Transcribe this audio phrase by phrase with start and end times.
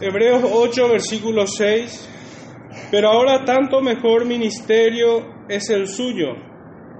[0.00, 2.08] Hebreos 8, versículo 6.
[2.90, 6.34] Pero ahora tanto mejor ministerio es el suyo,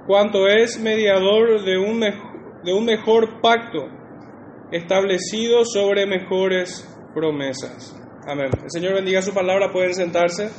[0.05, 3.87] cuanto es mediador de un, de un mejor pacto,
[4.71, 7.95] establecido sobre mejores promesas.
[8.27, 8.51] Amén.
[8.63, 10.49] El Señor bendiga su palabra, pueden sentarse.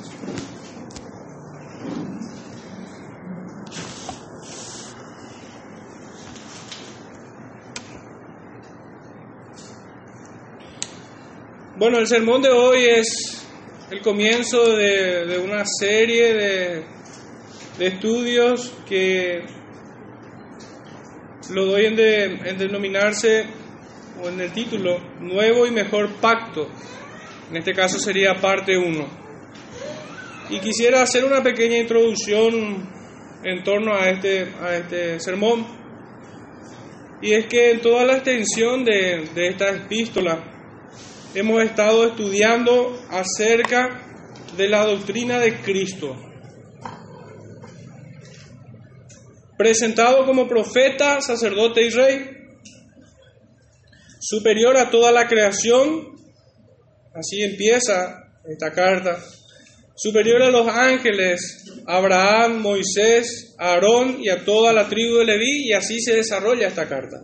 [11.82, 13.44] Bueno, el sermón de hoy es
[13.90, 16.84] el comienzo de, una serie de,
[17.76, 19.42] de, estudios que
[21.50, 23.46] lo doy en, en denominarse,
[24.22, 26.68] o en el título, Nuevo y Mejor Pacto.
[27.50, 29.06] En este caso sería parte 1.
[30.50, 32.88] Y quisiera hacer una pequeña introducción
[33.42, 35.66] en torno a este, a este sermón.
[37.20, 40.51] Y es que en toda la extensión de, de esta epístola,
[41.34, 44.02] hemos estado estudiando acerca
[44.56, 46.16] de la doctrina de Cristo.
[49.56, 52.30] Presentado como profeta, sacerdote y rey,
[54.20, 56.16] superior a toda la creación,
[57.14, 59.18] así empieza esta carta,
[59.94, 65.72] superior a los ángeles, Abraham, Moisés, Aarón y a toda la tribu de Leví, y
[65.72, 67.18] así se desarrolla esta carta.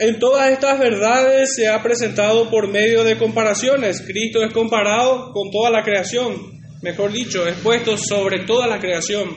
[0.00, 4.00] En todas estas verdades se ha presentado por medio de comparaciones.
[4.02, 9.28] Cristo es comparado con toda la creación, mejor dicho, es puesto sobre toda la creación.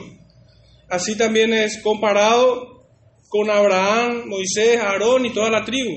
[0.88, 2.86] Así también es comparado
[3.28, 5.90] con Abraham, Moisés, Aarón y toda la tribu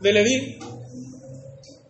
[0.00, 0.58] de Leví.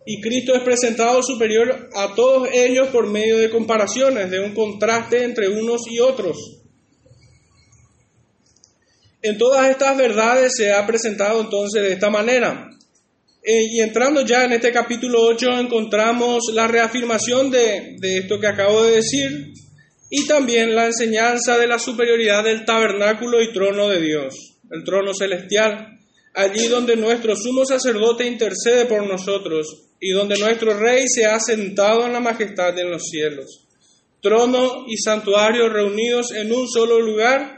[0.05, 5.23] Y Cristo es presentado superior a todos ellos por medio de comparaciones, de un contraste
[5.23, 6.56] entre unos y otros.
[9.27, 12.69] En todas estas verdades se ha presentado entonces de esta manera.
[13.43, 18.47] Eh, y entrando ya en este capítulo 8 encontramos la reafirmación de, de esto que
[18.47, 19.53] acabo de decir
[20.09, 24.35] y también la enseñanza de la superioridad del tabernáculo y trono de Dios,
[24.71, 25.97] el trono celestial,
[26.33, 32.05] allí donde nuestro sumo sacerdote intercede por nosotros y donde nuestro rey se ha sentado
[32.05, 33.65] en la majestad en los cielos.
[34.21, 37.56] Trono y santuario reunidos en un solo lugar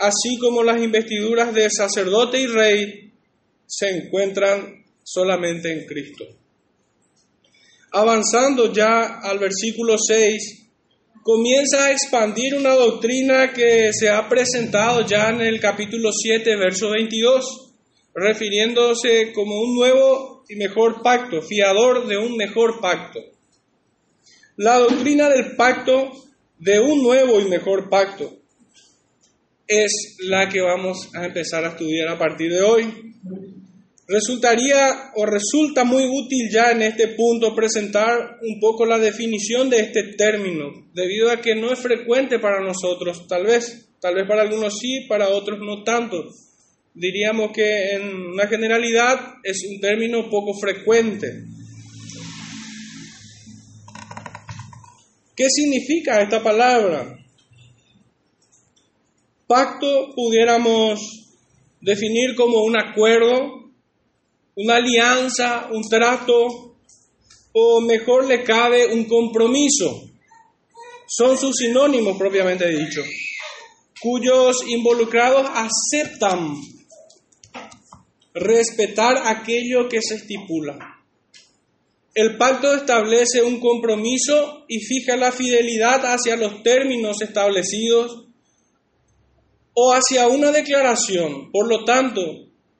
[0.00, 3.12] así como las investiduras de sacerdote y rey
[3.66, 6.24] se encuentran solamente en Cristo.
[7.92, 10.68] Avanzando ya al versículo 6,
[11.22, 16.90] comienza a expandir una doctrina que se ha presentado ya en el capítulo 7, verso
[16.90, 17.72] 22,
[18.14, 23.20] refiriéndose como un nuevo y mejor pacto, fiador de un mejor pacto.
[24.56, 26.10] La doctrina del pacto
[26.58, 28.39] de un nuevo y mejor pacto
[29.70, 32.86] es la que vamos a empezar a estudiar a partir de hoy.
[34.08, 39.78] Resultaría o resulta muy útil ya en este punto presentar un poco la definición de
[39.78, 44.42] este término, debido a que no es frecuente para nosotros, tal vez, tal vez para
[44.42, 46.24] algunos sí, para otros no tanto.
[46.92, 51.44] Diríamos que en una generalidad es un término poco frecuente.
[55.36, 57.19] ¿Qué significa esta palabra?
[59.50, 61.00] Pacto pudiéramos
[61.80, 63.72] definir como un acuerdo,
[64.54, 66.76] una alianza, un trato,
[67.52, 70.08] o mejor le cabe un compromiso.
[71.08, 73.02] Son sus sinónimos propiamente dicho,
[74.00, 76.54] cuyos involucrados aceptan
[78.32, 80.78] respetar aquello que se estipula.
[82.14, 88.29] El pacto establece un compromiso y fija la fidelidad hacia los términos establecidos
[89.74, 92.20] o hacia una declaración, por lo tanto,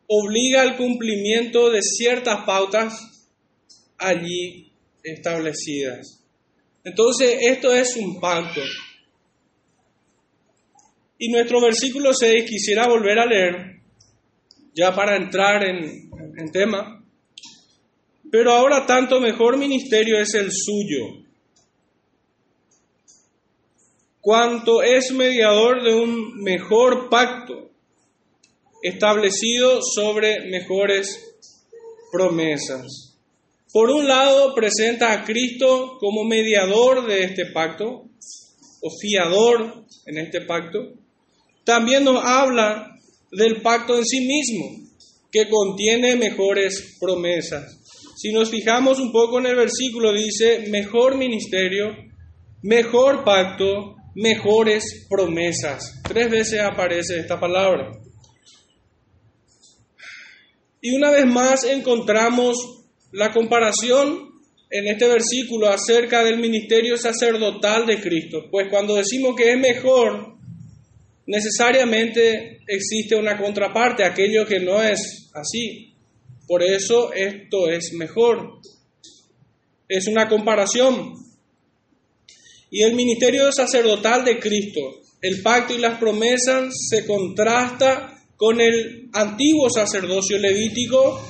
[0.06, 2.94] obliga al cumplimiento de ciertas pautas
[3.98, 6.24] allí establecidas.
[6.84, 8.62] Entonces, esto es un pacto.
[11.18, 13.80] Y nuestro versículo 6 quisiera volver a leer,
[14.74, 17.04] ya para entrar en, en tema.
[18.30, 21.19] Pero ahora tanto mejor ministerio es el suyo
[24.20, 27.70] cuanto es mediador de un mejor pacto
[28.82, 31.36] establecido sobre mejores
[32.12, 33.16] promesas.
[33.72, 38.10] Por un lado, presenta a Cristo como mediador de este pacto,
[38.82, 40.94] o fiador en este pacto.
[41.64, 42.96] También nos habla
[43.30, 44.88] del pacto en sí mismo,
[45.30, 47.78] que contiene mejores promesas.
[48.16, 51.96] Si nos fijamos un poco en el versículo, dice, mejor ministerio,
[52.62, 56.00] mejor pacto, mejores promesas.
[56.02, 57.92] Tres veces aparece esta palabra.
[60.80, 62.56] Y una vez más encontramos
[63.12, 64.30] la comparación
[64.70, 68.46] en este versículo acerca del ministerio sacerdotal de Cristo.
[68.50, 70.36] Pues cuando decimos que es mejor,
[71.26, 75.94] necesariamente existe una contraparte, aquello que no es así.
[76.46, 78.60] Por eso esto es mejor.
[79.88, 81.14] Es una comparación.
[82.70, 84.80] Y el ministerio sacerdotal de Cristo,
[85.20, 91.20] el pacto y las promesas se contrasta con el antiguo sacerdocio levítico,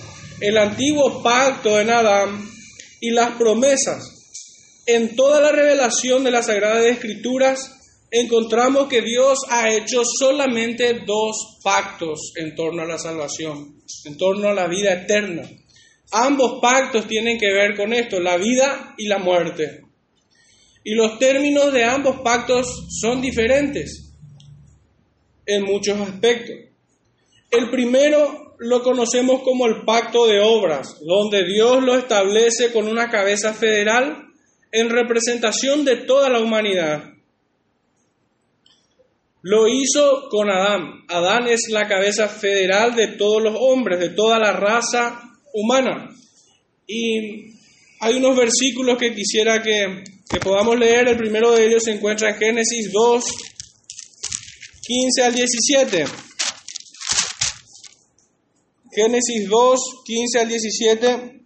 [0.41, 2.49] el antiguo pacto en Adán
[3.01, 4.05] y las promesas.
[4.87, 11.59] En toda la revelación de las Sagradas Escrituras encontramos que Dios ha hecho solamente dos
[11.63, 15.43] pactos en torno a la salvación, en torno a la vida eterna.
[16.13, 19.83] Ambos pactos tienen que ver con esto, la vida y la muerte.
[20.83, 24.15] Y los términos de ambos pactos son diferentes
[25.47, 26.57] en muchos aspectos.
[27.51, 33.11] El primero lo conocemos como el pacto de obras, donde Dios lo establece con una
[33.11, 34.27] cabeza federal
[34.71, 37.05] en representación de toda la humanidad.
[39.43, 41.05] Lo hizo con Adán.
[41.09, 45.23] Adán es la cabeza federal de todos los hombres, de toda la raza
[45.55, 46.15] humana.
[46.87, 47.60] Y
[48.01, 51.09] hay unos versículos que quisiera que, que podamos leer.
[51.09, 53.25] El primero de ellos se encuentra en Génesis 2,
[54.87, 56.05] 15 al 17.
[58.91, 61.41] Génesis 2, 15 al 17.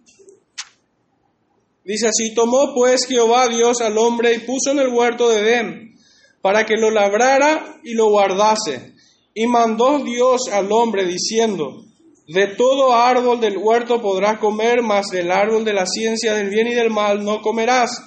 [1.83, 5.95] Dice así, tomó pues Jehová Dios al hombre y puso en el huerto de Edén
[6.41, 8.93] para que lo labrara y lo guardase.
[9.33, 11.83] Y mandó Dios al hombre diciendo,
[12.27, 16.67] de todo árbol del huerto podrás comer, mas del árbol de la ciencia del bien
[16.67, 18.01] y del mal no comerás,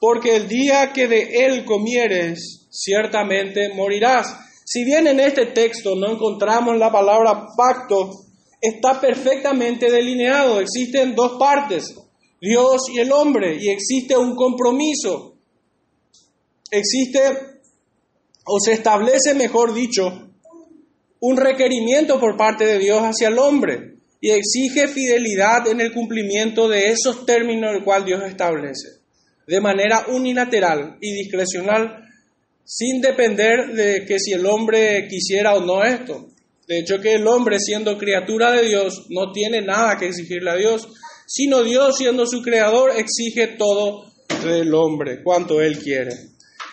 [0.00, 4.36] porque el día que de él comieres, ciertamente morirás.
[4.64, 8.10] Si bien en este texto no encontramos la palabra pacto,
[8.60, 10.60] está perfectamente delineado.
[10.60, 11.94] Existen dos partes,
[12.40, 15.34] Dios y el hombre, y existe un compromiso.
[16.70, 17.20] Existe,
[18.44, 20.27] o se establece, mejor dicho,
[21.20, 26.68] un requerimiento por parte de Dios hacia el hombre y exige fidelidad en el cumplimiento
[26.68, 29.00] de esos términos el cual Dios establece,
[29.46, 32.04] de manera unilateral y discrecional,
[32.64, 36.28] sin depender de que si el hombre quisiera o no esto.
[36.66, 40.56] De hecho, que el hombre siendo criatura de Dios no tiene nada que exigirle a
[40.56, 40.86] Dios,
[41.26, 44.12] sino Dios siendo su creador exige todo
[44.44, 46.12] del hombre, cuanto él quiere.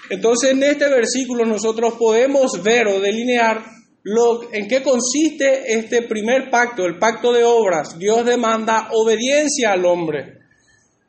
[0.09, 3.74] Entonces en este versículo nosotros podemos ver o delinear
[4.07, 7.97] lo, en qué consiste este primer pacto, el pacto de obras.
[7.97, 10.41] Dios demanda obediencia al hombre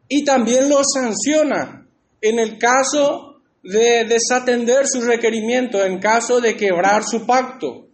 [0.08, 1.86] y también lo sanciona
[2.22, 7.88] en el caso de desatender su requerimiento, en caso de quebrar su pacto.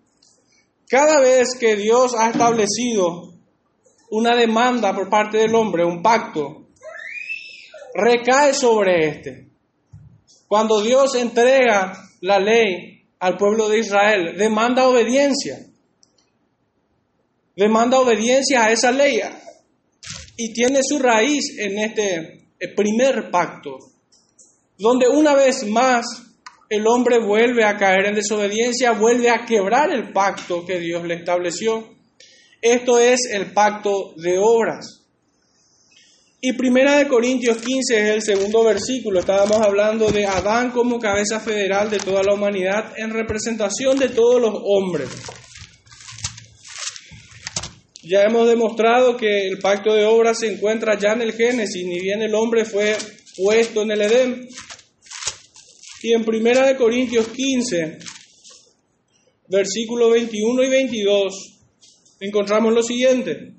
[0.88, 3.32] Cada vez que Dios ha establecido
[4.10, 6.68] una demanda por parte del hombre, un pacto,
[7.92, 9.48] recae sobre este.
[10.46, 12.91] Cuando Dios entrega la ley
[13.22, 15.64] al pueblo de Israel, demanda obediencia.
[17.54, 19.20] Demanda obediencia a esa ley
[20.36, 23.78] y tiene su raíz en este primer pacto,
[24.76, 26.04] donde una vez más
[26.68, 31.14] el hombre vuelve a caer en desobediencia, vuelve a quebrar el pacto que Dios le
[31.14, 31.94] estableció.
[32.60, 35.01] Esto es el pacto de obras.
[36.44, 39.20] Y Primera de Corintios 15 es el segundo versículo.
[39.20, 44.40] Estábamos hablando de Adán como cabeza federal de toda la humanidad en representación de todos
[44.42, 45.08] los hombres.
[48.02, 52.00] Ya hemos demostrado que el pacto de obras se encuentra ya en el Génesis, ni
[52.00, 52.96] bien el hombre fue
[53.36, 54.48] puesto en el Edén,
[56.02, 57.98] y en Primera de Corintios 15,
[59.46, 61.60] versículos 21 y 22,
[62.18, 63.52] encontramos lo siguiente.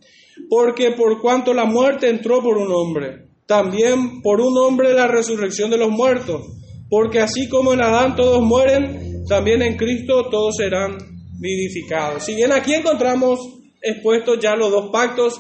[0.50, 5.70] Porque por cuanto la muerte entró por un hombre, también por un hombre la resurrección
[5.70, 6.42] de los muertos.
[6.90, 10.98] Porque así como en Adán todos mueren, también en Cristo todos serán
[11.40, 12.26] vivificados.
[12.26, 13.40] Si bien aquí encontramos
[13.82, 15.40] expuestos ya los dos pactos,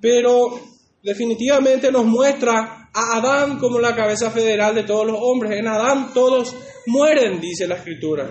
[0.00, 0.60] pero
[1.02, 5.58] definitivamente nos muestra a Adán como la cabeza federal de todos los hombres.
[5.58, 6.54] En Adán todos
[6.86, 8.28] mueren, dice la escritura.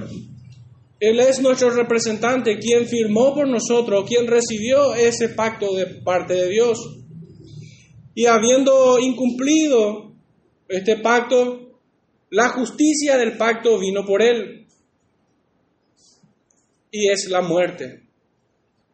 [0.99, 6.49] Él es nuestro representante, quien firmó por nosotros, quien recibió ese pacto de parte de
[6.49, 6.77] Dios.
[8.13, 10.13] Y habiendo incumplido
[10.67, 11.79] este pacto,
[12.29, 14.67] la justicia del pacto vino por él.
[16.91, 18.03] Y es la muerte.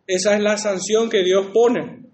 [0.06, 2.06] Esa es la sanción que Dios pone.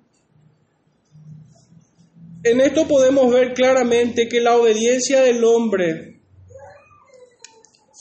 [2.44, 6.22] En esto podemos ver claramente que la obediencia del hombre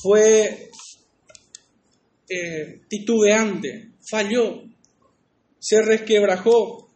[0.02, 0.70] fue
[2.32, 4.62] eh, titubeante, falló,
[5.58, 6.88] se resquebrajó.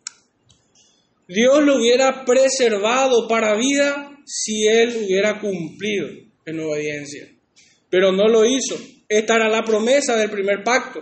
[1.27, 6.09] Dios lo hubiera preservado para vida si él hubiera cumplido
[6.47, 7.29] en obediencia.
[7.91, 8.79] Pero no lo hizo.
[9.09, 11.01] Esta era la promesa del primer pacto.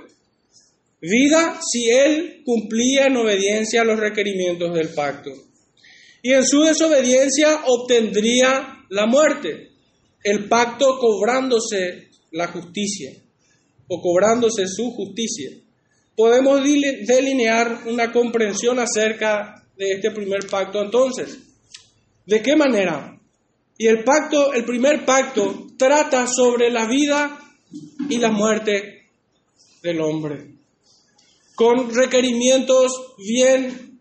[1.02, 5.30] Vida si él cumplía en obediencia a los requerimientos del pacto.
[6.22, 9.72] Y en su desobediencia obtendría la muerte.
[10.24, 13.12] El pacto cobrándose la justicia
[13.88, 15.50] o cobrándose su justicia.
[16.16, 21.38] Podemos delinear una comprensión acerca de este primer pacto entonces.
[22.26, 23.18] ¿De qué manera?
[23.78, 27.38] Y el pacto, el primer pacto, trata sobre la vida
[28.08, 29.08] y la muerte
[29.82, 30.54] del hombre,
[31.54, 33.98] con requerimientos bien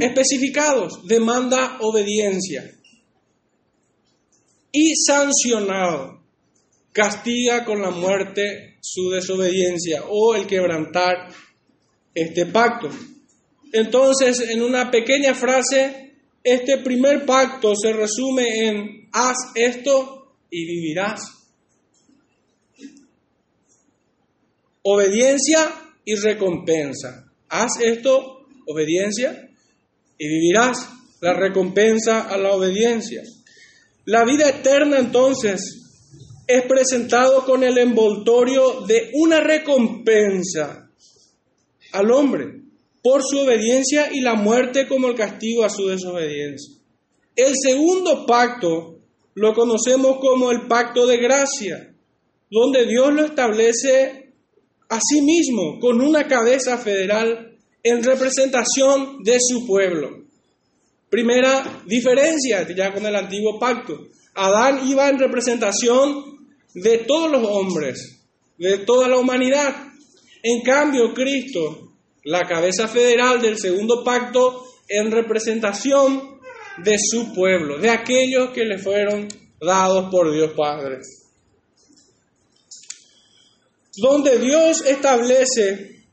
[0.00, 2.72] especificados, demanda obediencia
[4.70, 6.20] y sancionado,
[6.92, 11.28] castiga con la muerte su desobediencia o el quebrantar
[12.14, 12.88] este pacto.
[13.72, 16.14] Entonces, en una pequeña frase,
[16.44, 21.20] este primer pacto se resume en haz esto y vivirás.
[24.82, 25.68] Obediencia
[26.04, 27.28] y recompensa.
[27.48, 29.50] Haz esto, obediencia,
[30.16, 30.88] y vivirás
[31.20, 33.24] la recompensa a la obediencia.
[34.04, 35.85] La vida eterna entonces
[36.46, 40.88] es presentado con el envoltorio de una recompensa
[41.92, 42.62] al hombre
[43.02, 46.74] por su obediencia y la muerte como el castigo a su desobediencia.
[47.34, 48.98] El segundo pacto
[49.34, 51.94] lo conocemos como el pacto de gracia,
[52.50, 54.32] donde Dios lo establece
[54.88, 60.24] a sí mismo con una cabeza federal en representación de su pueblo.
[61.10, 64.08] Primera diferencia ya con el antiguo pacto.
[64.34, 66.35] Adán iba en representación
[66.76, 68.20] de todos los hombres,
[68.58, 69.74] de toda la humanidad.
[70.42, 71.86] En cambio, Cristo
[72.26, 76.40] la cabeza federal del segundo pacto en representación
[76.82, 79.28] de su pueblo, de aquellos que le fueron
[79.60, 80.98] dados por Dios Padre.
[83.96, 86.04] Donde Dios establece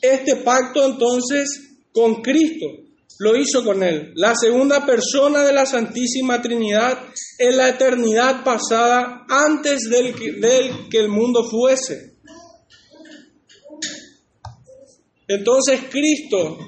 [0.00, 2.66] este pacto entonces con Cristo,
[3.20, 6.98] lo hizo con Él, la segunda persona de la Santísima Trinidad
[7.38, 10.14] en la eternidad pasada antes del
[10.88, 12.14] que el mundo fuese.
[15.28, 16.58] Entonces Cristo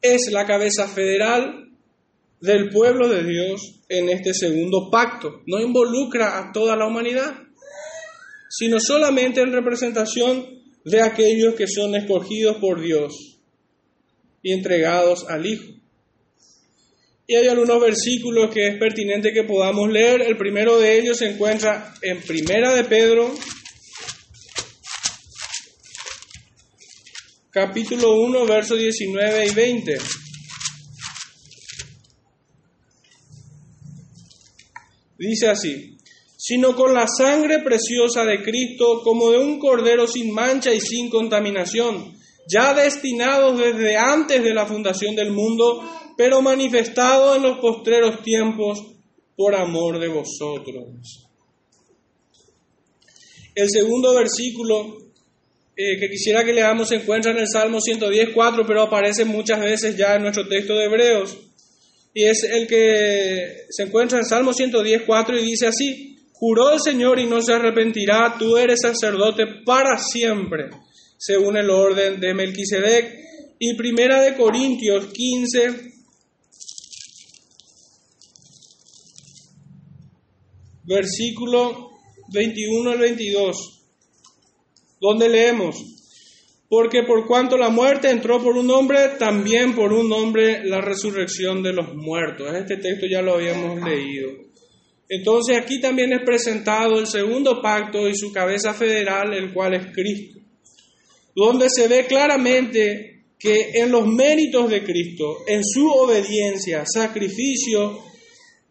[0.00, 1.68] es la cabeza federal
[2.40, 5.42] del pueblo de Dios en este segundo pacto.
[5.46, 7.42] No involucra a toda la humanidad,
[8.48, 10.46] sino solamente en representación
[10.82, 13.35] de aquellos que son escogidos por Dios
[14.46, 15.64] y entregados al Hijo.
[17.26, 20.22] Y hay algunos versículos que es pertinente que podamos leer.
[20.22, 23.34] El primero de ellos se encuentra en Primera de Pedro,
[27.50, 29.98] capítulo 1, versos 19 y 20.
[35.18, 35.98] Dice así,
[36.36, 41.10] sino con la sangre preciosa de Cristo como de un cordero sin mancha y sin
[41.10, 42.15] contaminación,
[42.46, 45.82] ya destinado desde antes de la fundación del mundo,
[46.16, 48.82] pero manifestado en los postreros tiempos
[49.36, 51.28] por amor de vosotros.
[53.54, 54.98] El segundo versículo
[55.78, 59.94] eh, que quisiera que leamos se encuentra en el Salmo 110.4, pero aparece muchas veces
[59.94, 61.36] ya en nuestro texto de Hebreos.
[62.14, 67.18] Y es el que se encuentra en Salmo 110.4 y dice así, juró el Señor
[67.18, 70.70] y no se arrepentirá, tú eres sacerdote para siempre,
[71.16, 73.26] según el orden de Melquisedec.
[73.58, 75.92] Y primera de Corintios 15,
[80.84, 81.90] versículo
[82.32, 83.76] 21 al 22
[85.00, 85.76] donde leemos,
[86.68, 91.62] porque por cuanto la muerte entró por un hombre, también por un hombre la resurrección
[91.62, 92.52] de los muertos.
[92.54, 94.32] Este texto ya lo habíamos leído.
[95.08, 99.86] Entonces aquí también es presentado el segundo pacto y su cabeza federal, el cual es
[99.94, 100.35] Cristo,
[101.36, 107.98] donde se ve claramente que en los méritos de Cristo, en su obediencia, sacrificio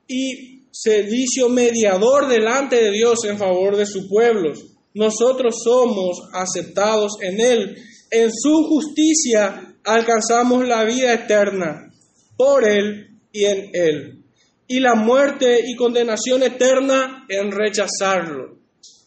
[0.08, 4.52] y servicio mediador delante de Dios en favor de su pueblo,
[4.96, 7.78] nosotros somos aceptados en Él.
[8.10, 11.94] En su justicia alcanzamos la vida eterna
[12.36, 14.24] por Él y en Él.
[14.68, 18.58] Y la muerte y condenación eterna en rechazarlo.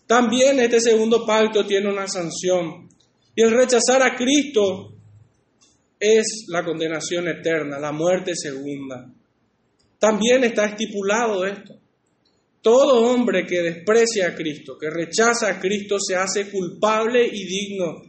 [0.07, 2.88] También este segundo pacto tiene una sanción.
[3.38, 4.97] Y el rechazar a Cristo
[6.00, 9.09] es la condenación eterna, la muerte segunda.
[9.97, 11.78] También está estipulado esto.
[12.61, 18.02] Todo hombre que desprecia a Cristo, que rechaza a Cristo, se hace culpable y digno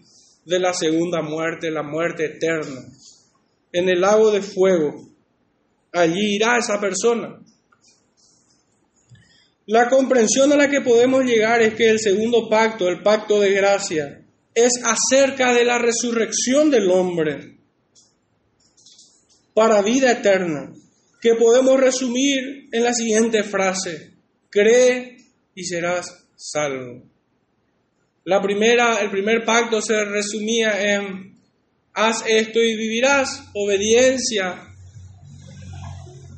[0.46, 2.82] de la segunda muerte, la muerte eterna,
[3.72, 4.96] en el lago de fuego.
[5.92, 7.40] Allí irá esa persona.
[9.68, 13.52] La comprensión a la que podemos llegar es que el segundo pacto, el pacto de
[13.54, 17.58] gracia, es acerca de la resurrección del hombre
[19.54, 20.74] para vida eterna,
[21.22, 24.14] que podemos resumir en la siguiente frase,
[24.50, 25.18] cree
[25.54, 27.04] y serás salvo.
[28.24, 31.38] La primera, el primer pacto se resumía en
[31.94, 34.70] haz esto y vivirás, obediencia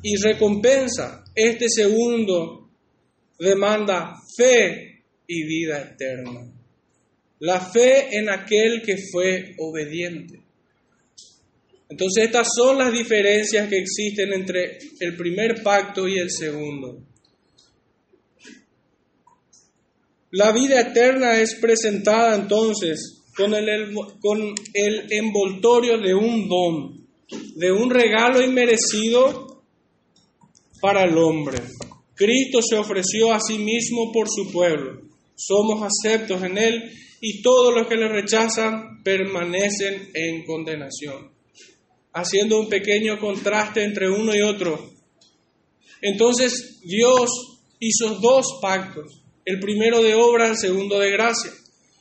[0.02, 1.22] y recompensa.
[1.34, 2.70] Este segundo
[3.38, 6.61] demanda fe y vida eterna.
[7.42, 10.40] La fe en aquel que fue obediente.
[11.88, 17.02] Entonces estas son las diferencias que existen entre el primer pacto y el segundo.
[20.30, 27.08] La vida eterna es presentada entonces con el, con el envoltorio de un don,
[27.56, 29.64] de un regalo inmerecido
[30.80, 31.58] para el hombre.
[32.14, 35.02] Cristo se ofreció a sí mismo por su pueblo.
[35.34, 36.92] Somos aceptos en Él
[37.24, 41.30] y todos los que le rechazan permanecen en condenación.
[42.12, 44.90] Haciendo un pequeño contraste entre uno y otro.
[46.00, 47.30] Entonces Dios
[47.78, 51.52] hizo dos pactos, el primero de obra, el segundo de gracia.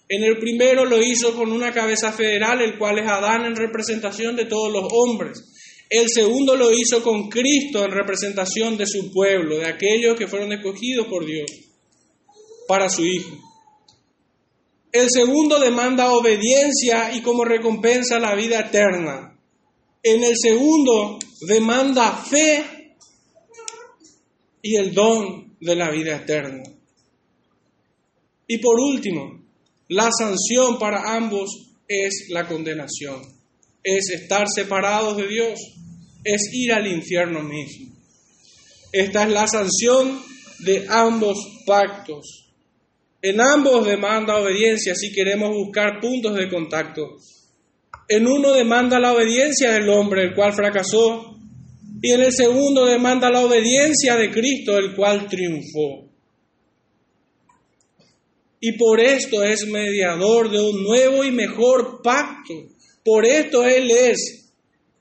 [0.10, 4.36] En el primero lo hizo con una cabeza federal, el cual es Adán en representación
[4.36, 5.86] de todos los hombres.
[5.88, 10.52] El segundo lo hizo con Cristo en representación de su pueblo, de aquellos que fueron
[10.52, 11.52] escogidos por Dios
[12.68, 13.51] para su Hijo.
[14.92, 19.38] El segundo demanda obediencia y como recompensa la vida eterna.
[20.04, 22.96] En el segundo demanda fe
[24.62, 26.64] y el don de la vida eterna.
[28.48, 29.42] Y por último,
[29.88, 33.22] la sanción para ambos es la condenación,
[33.84, 35.60] es estar separados de Dios
[36.24, 37.96] es ir al infierno mismo.
[38.92, 40.22] Esta es la sanción
[40.60, 42.51] de ambos pactos.
[43.22, 47.18] En ambos demanda obediencia si queremos buscar puntos de contacto.
[48.08, 51.38] En uno demanda la obediencia del hombre, el cual fracasó,
[52.02, 56.10] y en el segundo demanda la obediencia de Cristo, el cual triunfó.
[58.60, 62.54] Y por esto es mediador de un nuevo y mejor pacto.
[63.04, 64.52] Por esto Él es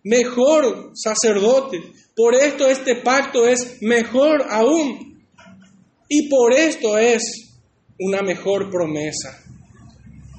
[0.03, 1.83] mejor sacerdote.
[2.15, 5.23] Por esto este pacto es mejor aún.
[6.09, 7.50] Y por esto es
[8.01, 9.45] una mejor promesa.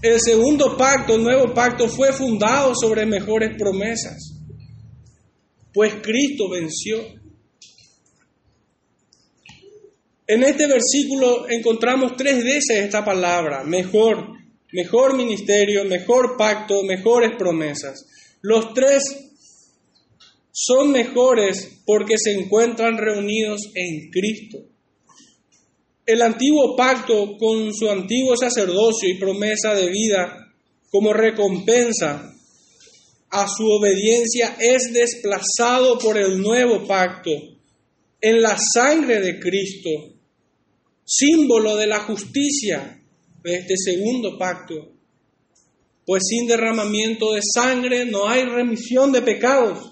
[0.02, 4.18] El segundo pacto, el nuevo pacto, fue fundado sobre mejores promesas.
[5.74, 7.00] Pues Cristo venció.
[10.26, 14.38] En este versículo encontramos tres veces esta palabra, mejor,
[14.72, 18.06] mejor ministerio, mejor pacto, mejores promesas.
[18.42, 19.04] Los tres
[20.52, 24.71] son mejores porque se encuentran reunidos en Cristo.
[26.06, 30.52] El antiguo pacto con su antiguo sacerdocio y promesa de vida
[30.90, 32.34] como recompensa
[33.30, 37.32] a su obediencia es desplazado por el nuevo pacto
[38.20, 39.90] en la sangre de Cristo,
[41.06, 43.02] símbolo de la justicia
[43.42, 44.92] de este segundo pacto.
[46.06, 49.91] Pues sin derramamiento de sangre no hay remisión de pecados.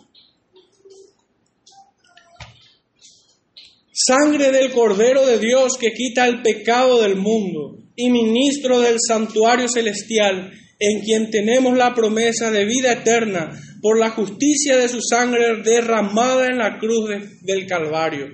[4.06, 9.68] Sangre del Cordero de Dios que quita el pecado del mundo y ministro del santuario
[9.68, 15.62] celestial, en quien tenemos la promesa de vida eterna por la justicia de su sangre
[15.64, 17.10] derramada en la cruz
[17.42, 18.28] del Calvario.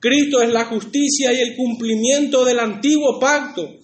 [0.00, 3.76] Cristo es la justicia y el cumplimiento del antiguo pacto,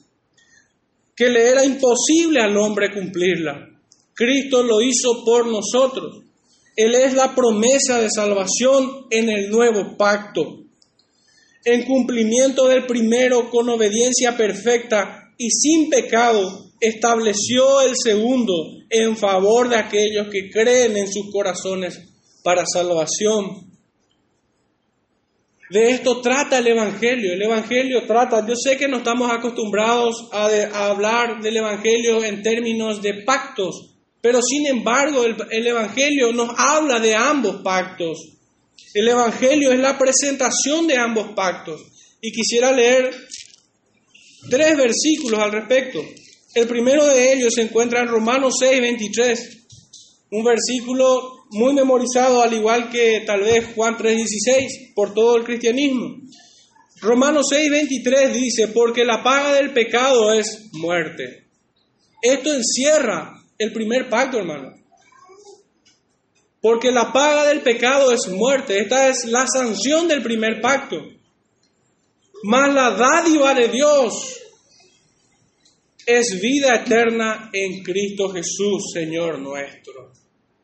[1.14, 3.68] que le era imposible al hombre cumplirla.
[4.12, 6.22] Cristo lo hizo por nosotros.
[6.74, 10.65] Él es la promesa de salvación en el nuevo pacto
[11.66, 18.52] en cumplimiento del primero con obediencia perfecta y sin pecado, estableció el segundo
[18.88, 22.00] en favor de aquellos que creen en sus corazones
[22.44, 23.66] para salvación.
[25.68, 27.32] De esto trata el Evangelio.
[27.32, 30.46] El Evangelio trata, yo sé que no estamos acostumbrados a,
[30.86, 37.16] hablar del Evangelio en términos de pactos, pero sin embargo el Evangelio nos habla de
[37.16, 38.35] ambos pactos.
[38.94, 41.80] El Evangelio es la presentación de ambos pactos.
[42.20, 43.14] Y quisiera leer
[44.48, 46.02] tres versículos al respecto.
[46.54, 49.66] El primero de ellos se encuentra en Romanos 6, 23.
[50.30, 55.44] Un versículo muy memorizado, al igual que tal vez Juan 3, 16, por todo el
[55.44, 56.16] cristianismo.
[57.00, 61.46] Romanos 6, 23 dice, porque la paga del pecado es muerte.
[62.22, 64.74] Esto encierra el primer pacto, hermano.
[66.60, 68.80] Porque la paga del pecado es muerte.
[68.80, 70.96] Esta es la sanción del primer pacto.
[72.42, 74.40] Mas la dádiva de Dios
[76.06, 80.12] es vida eterna en Cristo Jesús, Señor nuestro.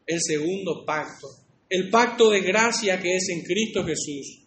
[0.07, 1.29] El segundo pacto.
[1.69, 4.43] El pacto de gracia que es en Cristo Jesús.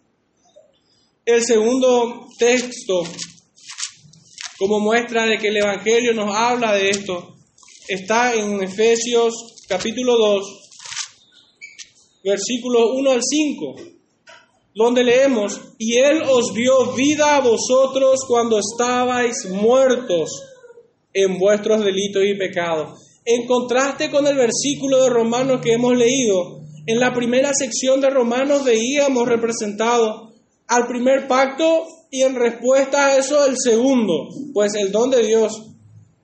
[1.24, 3.02] El segundo texto,
[4.58, 7.36] como muestra de que el Evangelio nos habla de esto,
[7.88, 9.34] está en Efesios
[9.68, 10.65] capítulo 2,
[12.26, 13.76] versículos 1 al 5,
[14.74, 20.30] donde leemos, y Él os dio vida a vosotros cuando estabais muertos
[21.12, 22.98] en vuestros delitos y pecados.
[23.24, 28.10] En contraste con el versículo de Romanos que hemos leído, en la primera sección de
[28.10, 30.32] Romanos veíamos representado
[30.66, 35.62] al primer pacto y en respuesta a eso el segundo, pues el don de Dios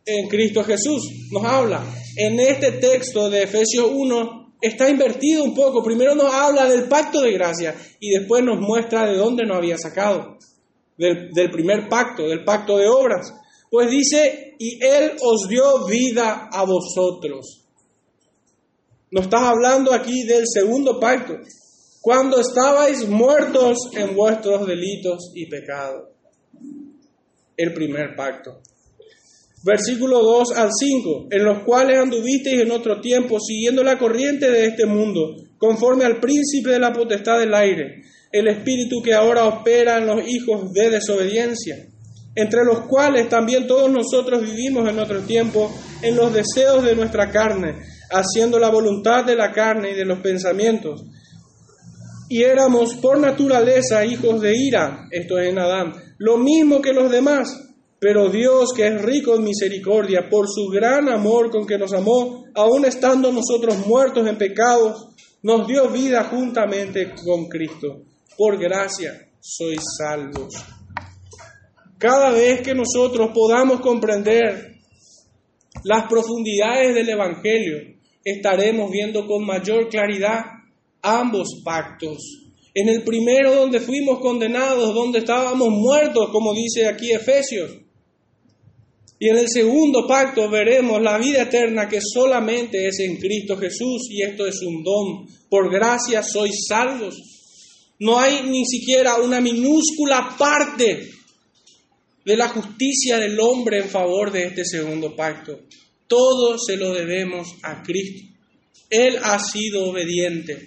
[0.05, 1.85] en Cristo Jesús nos habla.
[2.17, 5.83] En este texto de Efesios 1 está invertido un poco.
[5.83, 9.77] Primero nos habla del pacto de gracia y después nos muestra de dónde nos había
[9.77, 10.39] sacado.
[10.97, 13.35] Del, primer pacto, del pacto de obras.
[13.69, 17.65] Pues dice, y Él os dio vida a vosotros.
[19.11, 21.35] Nos está hablando aquí del segundo pacto.
[22.01, 26.09] Cuando estabais muertos en vuestros delitos y pecados.
[27.57, 28.61] El primer pacto.
[29.65, 34.67] Versículo 2 al 5, en los cuales anduvisteis en otro tiempo, siguiendo la corriente de
[34.67, 39.99] este mundo, conforme al príncipe de la potestad del aire, el espíritu que ahora opera
[39.99, 41.77] en los hijos de desobediencia,
[42.35, 45.73] entre los cuales también todos nosotros vivimos en otro tiempo,
[46.03, 47.77] en los deseos de nuestra carne,
[48.11, 51.05] haciendo la voluntad de la carne y de los pensamientos.
[52.29, 57.13] Y éramos por naturaleza hijos de ira, esto es en Adán, lo mismo que los
[57.13, 57.72] demás
[58.03, 62.47] pero Dios, que es rico en misericordia, por su gran amor con que nos amó,
[62.53, 65.07] aun estando nosotros muertos en pecados,
[65.41, 68.03] nos dio vida juntamente con Cristo.
[68.37, 70.53] Por gracia sois salvos.
[71.97, 74.79] Cada vez que nosotros podamos comprender
[75.85, 77.77] las profundidades del Evangelio,
[78.25, 80.41] estaremos viendo con mayor claridad
[81.03, 82.19] ambos pactos.
[82.75, 87.82] En el primero donde fuimos condenados, donde estábamos muertos, como dice aquí Efesios,
[89.23, 94.09] y en el segundo pacto veremos la vida eterna que solamente es en Cristo Jesús
[94.11, 95.29] y esto es un don.
[95.49, 97.15] Por gracia sois salvos.
[98.01, 101.09] No hay ni siquiera una minúscula parte
[102.25, 105.61] de la justicia del hombre en favor de este segundo pacto.
[106.09, 108.27] Todo se lo debemos a Cristo.
[108.91, 110.65] Él ha sido obediente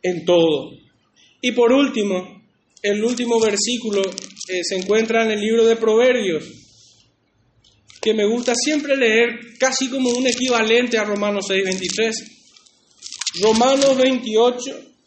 [0.00, 0.70] en todo.
[1.40, 2.40] Y por último,
[2.82, 4.00] el último versículo
[4.48, 6.61] eh, se encuentra en el libro de Proverbios
[8.02, 12.14] que me gusta siempre leer casi como un equivalente a Romanos 6:23.
[13.40, 14.60] Romanos 28,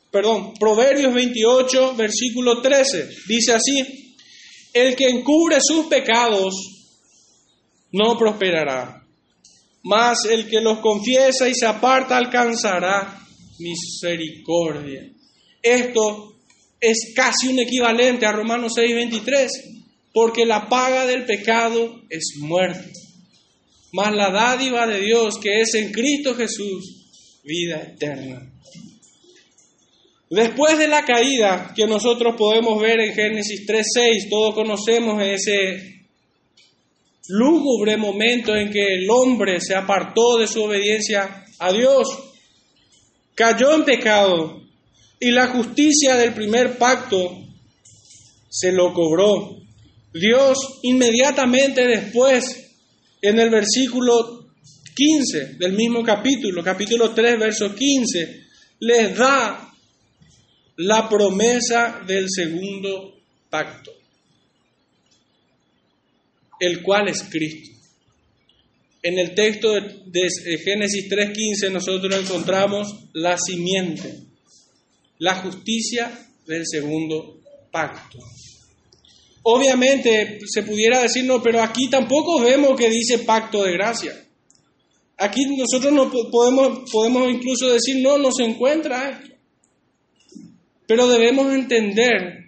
[0.09, 4.15] perdón, Proverbios 28, versículo 13, dice así,
[4.73, 6.55] el que encubre sus pecados
[7.91, 9.05] no prosperará,
[9.83, 13.19] mas el que los confiesa y se aparta alcanzará
[13.59, 15.11] misericordia.
[15.61, 16.35] Esto
[16.79, 19.84] es casi un equivalente a Romanos 6:23
[20.15, 22.89] porque la paga del pecado es muerte,
[23.91, 28.49] mas la dádiva de Dios que es en Cristo Jesús, vida eterna.
[30.29, 36.05] Después de la caída que nosotros podemos ver en Génesis 3.6, todos conocemos ese
[37.27, 42.07] lúgubre momento en que el hombre se apartó de su obediencia a Dios,
[43.35, 44.61] cayó en pecado
[45.19, 47.37] y la justicia del primer pacto
[48.49, 49.64] se lo cobró.
[50.15, 52.71] Dios inmediatamente después,
[53.21, 54.47] en el versículo
[54.95, 58.45] 15 del mismo capítulo, capítulo 3, verso 15,
[58.79, 59.73] les da
[60.77, 63.13] la promesa del segundo
[63.49, 63.91] pacto,
[66.61, 67.77] el cual es Cristo.
[69.03, 70.29] En el texto de
[70.63, 74.17] Génesis 3.15 nosotros encontramos la simiente,
[75.19, 78.19] la justicia del segundo pacto.
[79.47, 84.25] Obviamente se pudiera decir, no, pero aquí tampoco vemos que dice pacto de gracia.
[85.17, 89.35] Aquí nosotros no podemos, podemos incluso decir, no, no se encuentra esto.
[90.87, 92.45] Pero debemos entender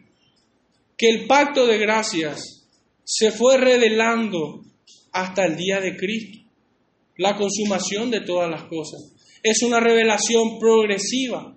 [0.98, 2.68] que el pacto de gracias
[3.04, 4.64] se fue revelando
[5.12, 6.40] hasta el día de Cristo,
[7.18, 9.14] la consumación de todas las cosas.
[9.44, 11.56] Es una revelación progresiva.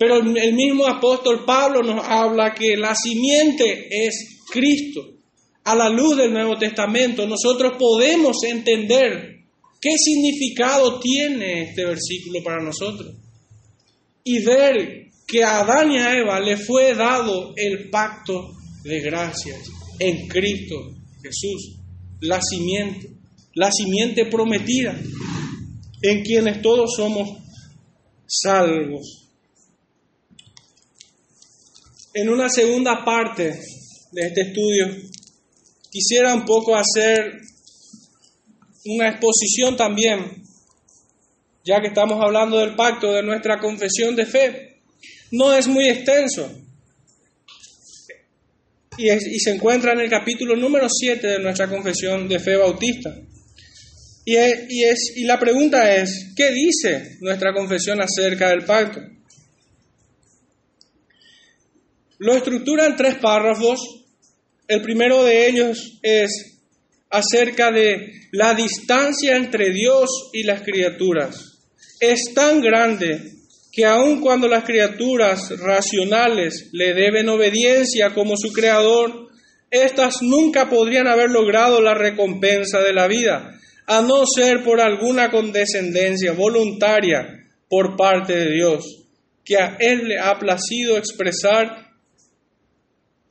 [0.00, 5.06] Pero el mismo apóstol Pablo nos habla que la simiente es Cristo.
[5.62, 9.40] A la luz del Nuevo Testamento nosotros podemos entender
[9.80, 13.14] ¿Qué significado tiene este versículo para nosotros?
[14.22, 18.50] Y ver que a Adán y a Eva le fue dado el pacto
[18.84, 19.58] de gracias
[19.98, 20.74] en Cristo
[21.22, 21.78] Jesús,
[22.20, 23.08] la simiente,
[23.54, 24.98] la simiente prometida,
[26.02, 27.38] en quienes todos somos
[28.26, 29.19] salvos.
[32.12, 33.60] En una segunda parte
[34.12, 34.86] de este estudio,
[35.90, 37.40] quisiera un poco hacer
[38.84, 40.42] una exposición también,
[41.64, 44.80] ya que estamos hablando del pacto de nuestra confesión de fe.
[45.30, 46.50] No es muy extenso,
[49.00, 53.16] y, se encuentra en el capítulo número 7 de nuestra confesión de fe bautista.
[54.24, 59.00] Y, la pregunta es, ¿qué dice nuestra confesión acerca del pacto?
[62.20, 63.80] Lo estructura en tres párrafos.
[64.68, 66.58] El primero de ellos es
[67.08, 71.58] acerca de la distancia entre Dios y las criaturas.
[71.98, 73.22] Es tan grande
[73.72, 79.30] que aun cuando las criaturas racionales le deben obediencia como su creador,
[79.70, 85.30] éstas nunca podrían haber logrado la recompensa de la vida, a no ser por alguna
[85.30, 88.84] condescendencia voluntaria por parte de Dios,
[89.42, 91.89] que a Él le ha placido expresar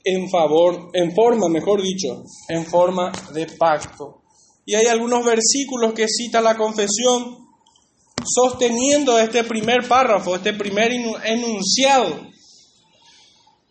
[0.04, 4.22] en favor, en forma, mejor dicho, en forma de pacto.
[4.66, 7.38] Y hay algunos versículos que cita la confesión
[8.24, 12.28] sosteniendo este primer párrafo, este primer enunciado.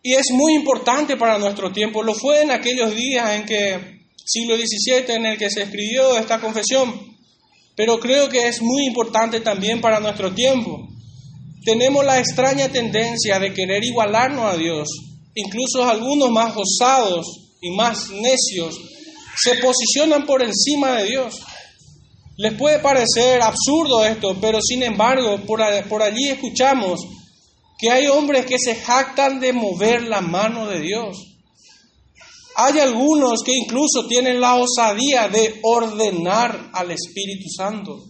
[0.02, 2.02] Y es muy importante para nuestro tiempo.
[2.02, 6.40] Lo fue en aquellos días en que, siglo XVII, en el que se escribió esta
[6.40, 7.16] confesión.
[7.76, 10.88] Pero creo que es muy importante también para nuestro tiempo.
[11.64, 14.88] Tenemos la extraña tendencia de querer igualarnos a Dios.
[15.38, 17.26] Incluso algunos más osados
[17.60, 18.74] y más necios
[19.40, 21.34] se posicionan por encima de Dios.
[22.36, 27.00] Les puede parecer absurdo esto, pero sin embargo, por, allí escuchamos
[27.78, 31.16] que hay hombres que se jactan de mover la mano de Dios.
[32.56, 38.04] Hay algunos que incluso tienen la osadía de ordenar al Espíritu Santo.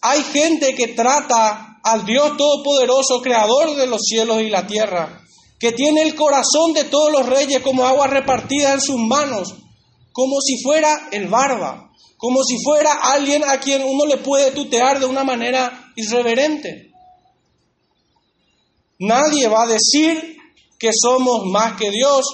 [0.00, 5.22] Hay gente que trata al Dios Todopoderoso, Creador de los cielos y la tierra,
[5.58, 9.54] que tiene el corazón de todos los reyes como agua repartida en sus manos,
[10.12, 14.98] como si fuera el barba como si fuera alguien a quien uno le puede tutear
[14.98, 16.92] de una manera irreverente.
[18.98, 20.36] Nadie va a decir
[20.78, 22.24] que somos más que Dios,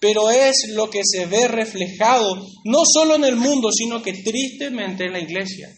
[0.00, 2.34] pero es lo que se ve reflejado
[2.64, 5.68] no solo en el mundo, sino que tristemente en la iglesia.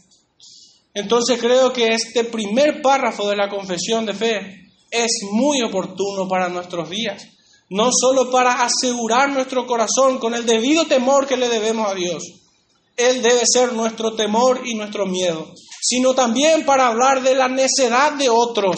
[0.95, 6.49] Entonces creo que este primer párrafo de la confesión de fe es muy oportuno para
[6.49, 7.23] nuestros días,
[7.71, 12.23] no solo para asegurar nuestro corazón con el debido temor que le debemos a Dios,
[12.97, 18.13] él debe ser nuestro temor y nuestro miedo, sino también para hablar de la necedad
[18.13, 18.77] de otros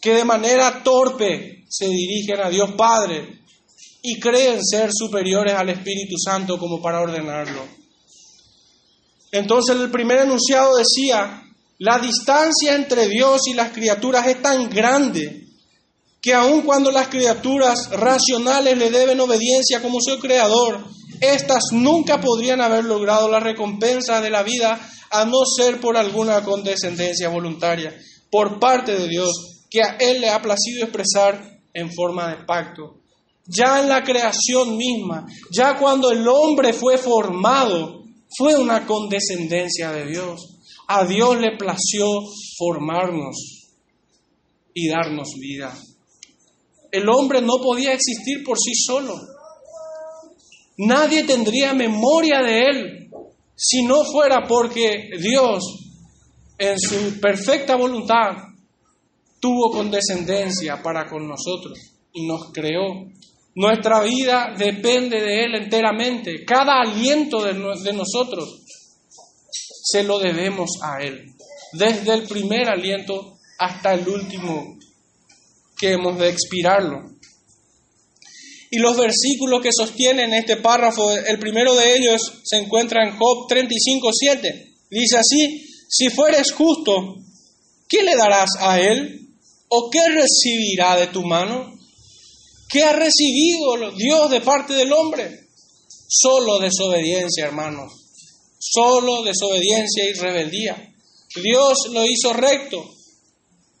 [0.00, 3.40] que de manera torpe se dirigen a Dios Padre
[4.02, 7.62] y creen ser superiores al Espíritu Santo como para ordenarlo.
[9.30, 11.41] Entonces el primer enunciado decía,
[11.82, 15.48] la distancia entre Dios y las criaturas es tan grande
[16.20, 20.84] que aun cuando las criaturas racionales le deben obediencia como su creador,
[21.20, 24.78] estas nunca podrían haber logrado la recompensa de la vida
[25.10, 27.92] a no ser por alguna condescendencia voluntaria
[28.30, 33.00] por parte de Dios que a Él le ha placido expresar en forma de pacto.
[33.44, 38.04] Ya en la creación misma, ya cuando el hombre fue formado,
[38.38, 40.51] fue una condescendencia de Dios.
[40.94, 42.06] A Dios le plació
[42.58, 43.70] formarnos
[44.74, 45.74] y darnos vida.
[46.90, 49.18] El hombre no podía existir por sí solo.
[50.76, 53.10] Nadie tendría memoria de Él
[53.56, 55.64] si no fuera porque Dios,
[56.58, 58.36] en su perfecta voluntad,
[59.40, 61.78] tuvo condescendencia para con nosotros
[62.12, 63.06] y nos creó.
[63.54, 66.44] Nuestra vida depende de Él enteramente.
[66.44, 68.61] Cada aliento de, de nosotros
[69.82, 71.32] se lo debemos a Él.
[71.72, 74.78] Desde el primer aliento hasta el último
[75.76, 77.10] que hemos de expirarlo.
[78.70, 83.46] Y los versículos que sostienen este párrafo, el primero de ellos se encuentra en Job
[83.48, 84.72] 35, 7.
[84.90, 87.16] Dice así, si fueres justo,
[87.88, 89.28] ¿qué le darás a él?
[89.68, 91.74] ¿O qué recibirá de tu mano?
[92.70, 95.40] ¿Qué ha recibido Dios de parte del hombre?
[96.08, 98.01] Solo desobediencia, hermanos.
[98.64, 100.94] Solo desobediencia y rebeldía.
[101.34, 102.88] Dios lo hizo recto,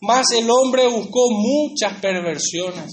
[0.00, 2.90] mas el hombre buscó muchas perversiones.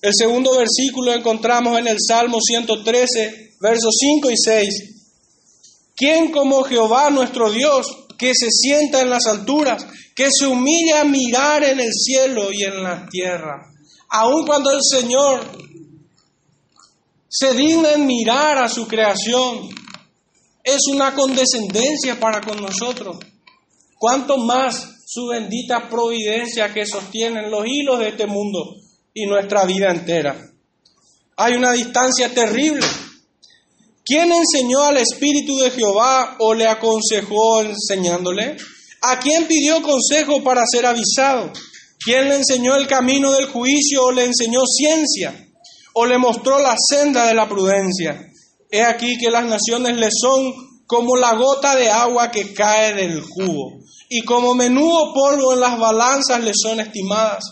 [0.00, 4.68] El segundo versículo encontramos en el Salmo 113, versos 5 y 6,
[5.94, 9.84] ¿Quién como Jehová nuestro Dios, que se sienta en las alturas,
[10.14, 13.70] que se humilla a mirar en el cielo y en la tierra?
[14.08, 15.42] Aun cuando el Señor
[17.28, 19.68] se digna en mirar a su creación,
[20.74, 23.18] es una condescendencia para con nosotros.
[23.98, 28.76] Cuanto más su bendita providencia que sostienen los hilos de este mundo
[29.14, 30.36] y nuestra vida entera.
[31.36, 32.86] Hay una distancia terrible.
[34.04, 38.56] ¿Quién enseñó al Espíritu de Jehová o le aconsejó enseñándole?
[39.02, 41.52] ¿A quién pidió consejo para ser avisado?
[42.04, 45.48] ¿Quién le enseñó el camino del juicio o le enseñó ciencia?
[45.94, 48.27] ¿O le mostró la senda de la prudencia?
[48.70, 50.52] He aquí que las naciones le son
[50.86, 53.78] como la gota de agua que cae del cubo,
[54.08, 57.44] y como menudo polvo en las balanzas le son estimadas.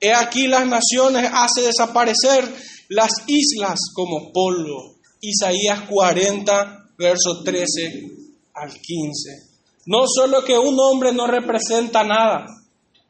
[0.00, 2.44] He aquí las naciones hace desaparecer
[2.88, 4.96] las islas como polvo.
[5.20, 8.10] Isaías 40, verso 13
[8.54, 9.52] al 15.
[9.86, 12.46] No solo que un hombre no representa nada,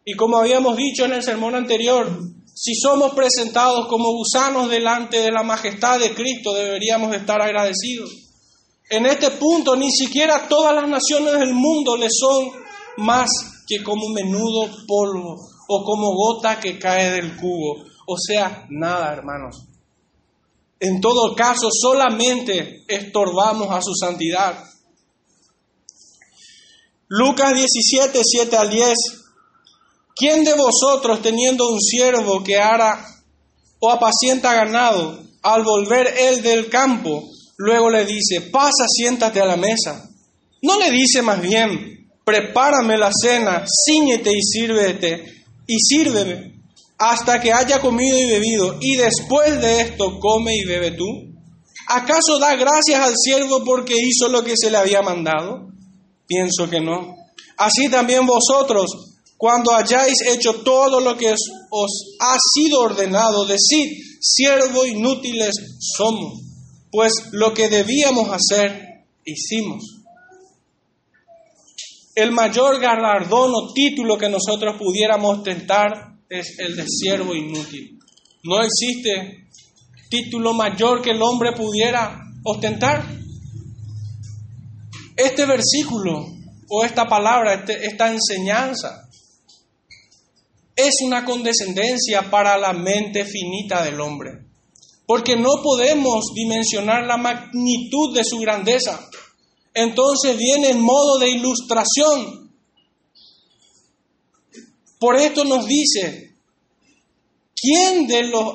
[0.05, 2.09] y como habíamos dicho en el sermón anterior,
[2.55, 8.11] si somos presentados como gusanos delante de la majestad de Cristo, deberíamos estar agradecidos.
[8.91, 12.51] En este punto, ni siquiera todas las naciones del mundo le son
[12.99, 13.31] más
[13.67, 15.37] que como menudo polvo
[15.69, 17.85] o como gota que cae del cubo.
[18.07, 19.65] O sea, nada, hermanos.
[20.79, 24.63] En todo caso, solamente estorbamos a su santidad.
[27.09, 29.22] Lucas 17, 7 al 10.
[30.15, 33.05] ¿Quién de vosotros, teniendo un siervo que hará
[33.79, 39.57] o apacienta ganado, al volver él del campo, luego le dice, pasa, siéntate a la
[39.57, 40.09] mesa?
[40.63, 46.53] No le dice más bien, prepárame la cena, ciñete y sírvete, y sírveme
[47.03, 51.05] hasta que haya comido y bebido, y después de esto come y bebe tú?
[51.89, 55.69] ¿Acaso da gracias al siervo porque hizo lo que se le había mandado?
[56.29, 57.17] Pienso que no.
[57.57, 59.12] Así también vosotros,
[59.43, 65.51] cuando hayáis hecho todo lo que os ha sido ordenado, decid, siervo inútiles
[65.81, 66.43] somos,
[66.93, 69.83] pues lo que debíamos hacer, hicimos.
[72.15, 77.99] El mayor galardón o título que nosotros pudiéramos tentar es el de siervo inútil.
[78.45, 79.49] No existe
[80.09, 83.05] título mayor que el hombre pudiera ostentar.
[85.17, 86.29] Este versículo
[86.69, 89.09] o esta palabra, este, esta enseñanza,
[90.75, 94.47] es una condescendencia para la mente finita del hombre,
[95.07, 99.09] porque no podemos dimensionar la magnitud de su grandeza.
[99.75, 102.43] Entonces viene en modo de ilustración
[105.03, 106.37] por esto nos dice,
[107.57, 108.55] ¿quién de los,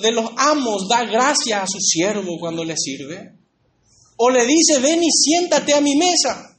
[0.00, 3.34] de, los amos da gracias a su siervo cuando le sirve?
[4.16, 6.55] O le dice, ven y siéntate a mi mesa.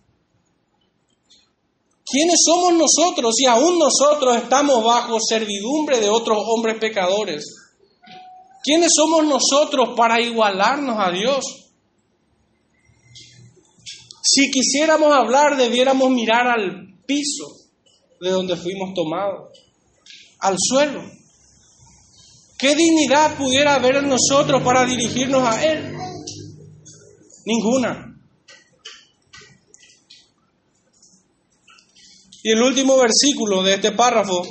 [2.09, 7.43] ¿Quiénes somos nosotros si aún nosotros estamos bajo servidumbre de otros hombres pecadores?
[8.63, 11.45] ¿Quiénes somos nosotros para igualarnos a Dios?
[14.23, 17.45] Si quisiéramos hablar, debiéramos mirar al piso
[18.21, 19.49] de donde fuimos tomados,
[20.39, 21.01] al suelo.
[22.57, 25.93] ¿Qué dignidad pudiera haber en nosotros para dirigirnos a Él?
[27.45, 28.06] Ninguna.
[32.47, 34.41] Y el último versículo de este párrafo,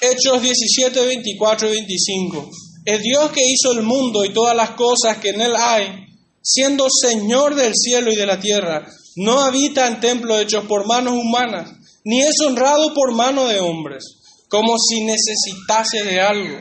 [0.00, 2.50] Hechos 17, 24 y 25.
[2.86, 6.08] El Dios que hizo el mundo y todas las cosas que en él hay,
[6.42, 11.14] siendo Señor del cielo y de la tierra, no habita en templos hechos por manos
[11.14, 11.70] humanas,
[12.02, 14.02] ni es honrado por mano de hombres,
[14.48, 16.58] como si necesitase de algo.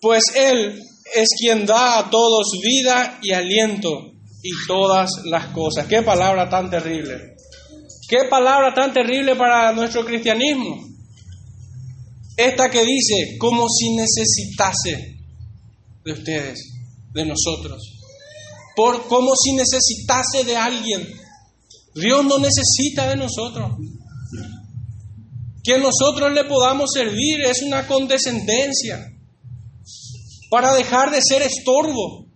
[0.00, 0.80] Pues Él
[1.16, 5.88] es quien da a todos vida y aliento y todas las cosas.
[5.88, 7.39] Qué palabra tan terrible.
[8.10, 10.84] Qué palabra tan terrible para nuestro cristianismo.
[12.36, 15.16] Esta que dice, como si necesitase
[16.04, 16.58] de ustedes,
[17.12, 17.80] de nosotros.
[18.74, 21.20] Por, como si necesitase de alguien
[21.94, 23.72] Dios no necesita de nosotros.
[25.62, 29.12] Que nosotros le podamos servir es una condescendencia
[30.50, 32.26] para dejar de ser estorbo.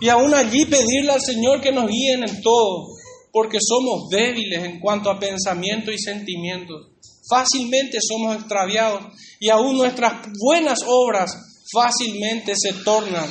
[0.00, 2.93] Y aún allí pedirle al Señor que nos guíen en todo,
[3.34, 6.86] porque somos débiles en cuanto a pensamiento y sentimientos.
[7.28, 11.32] Fácilmente somos extraviados y aún nuestras buenas obras
[11.72, 13.28] fácilmente se tornan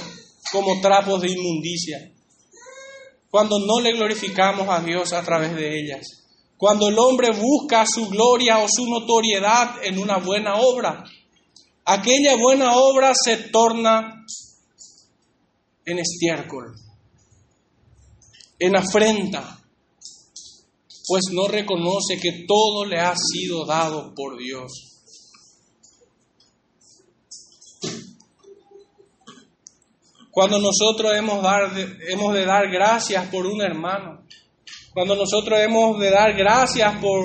[0.51, 2.11] como trapos de inmundicia
[3.29, 6.05] cuando no le glorificamos a Dios a través de ellas.
[6.57, 11.05] Cuando el hombre busca su gloria o su notoriedad en una buena obra,
[11.85, 14.25] aquella buena obra se torna
[15.85, 16.75] en estiércol.
[18.59, 19.62] en afrenta,
[21.07, 24.93] pues no reconoce que todo le ha sido dado por Dios.
[30.33, 31.43] Cuando nosotros hemos,
[32.33, 34.25] de dar gracias por un hermano,
[34.91, 37.23] cuando nosotros hemos de dar gracias por,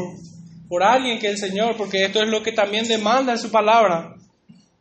[0.68, 4.14] por alguien que el Señor, porque esto es lo que también demanda en su palabra.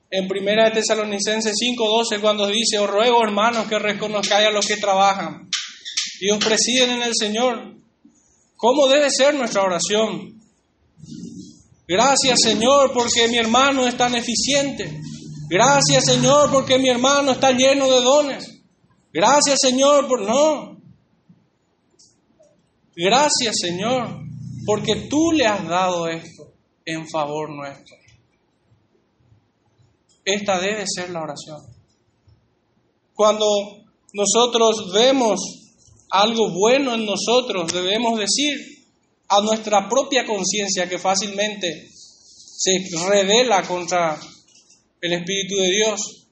[0.09, 4.75] En primera de Tesalonicenses 5:12 cuando dice, os ruego hermanos que reconozcáis a los que
[4.75, 5.49] trabajan
[6.19, 7.77] y os presiden en el Señor.
[8.57, 10.41] ¿Cómo debe ser nuestra oración?
[11.87, 14.99] Gracias Señor porque mi hermano es tan eficiente.
[15.47, 18.61] Gracias Señor porque mi hermano está lleno de dones.
[19.13, 20.75] Gracias Señor por no.
[22.95, 24.21] Gracias Señor
[24.65, 26.51] porque tú le has dado esto
[26.83, 27.95] en favor nuestro.
[30.25, 31.61] Esta debe ser la oración.
[33.13, 33.47] Cuando
[34.13, 35.39] nosotros vemos
[36.09, 38.77] algo bueno en nosotros, debemos decir
[39.27, 42.71] a nuestra propia conciencia que fácilmente se
[43.07, 44.19] revela contra
[45.01, 46.27] el Espíritu de Dios.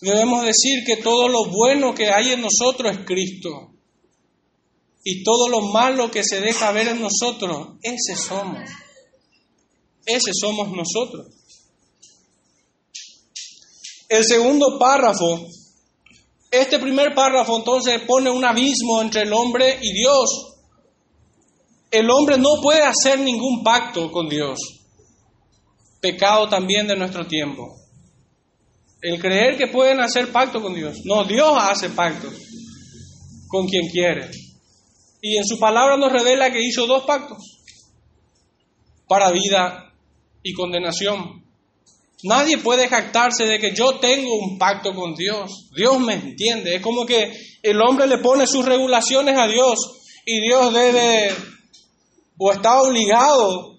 [0.00, 3.70] Debemos decir que todo lo bueno que hay en nosotros es Cristo.
[5.04, 8.68] Y todo lo malo que se deja ver en nosotros, ese somos.
[10.04, 11.28] Ese somos nosotros.
[14.08, 15.46] El segundo párrafo,
[16.50, 20.56] este primer párrafo entonces pone un abismo entre el hombre y Dios.
[21.90, 24.58] El hombre no puede hacer ningún pacto con Dios.
[26.00, 27.76] Pecado también de nuestro tiempo.
[29.00, 30.98] El creer que pueden hacer pacto con Dios.
[31.04, 32.34] No, Dios hace pactos
[33.48, 34.30] con quien quiere.
[35.22, 37.38] Y en su palabra nos revela que hizo dos pactos
[39.06, 39.92] para vida
[40.42, 41.39] y condenación.
[42.24, 45.70] Nadie puede jactarse de que yo tengo un pacto con Dios.
[45.74, 46.76] Dios me entiende.
[46.76, 49.78] Es como que el hombre le pone sus regulaciones a Dios
[50.26, 51.34] y Dios debe
[52.38, 53.78] o está obligado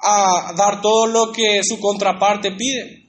[0.00, 3.04] a dar todo lo que su contraparte pide.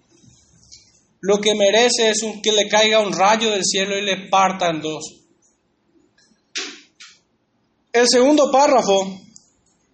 [1.22, 4.82] Lo que merece es que le caiga un rayo del cielo y le parta en
[4.82, 5.20] dos.
[7.92, 9.20] El segundo párrafo